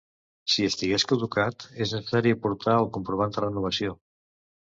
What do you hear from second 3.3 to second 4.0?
de renovació.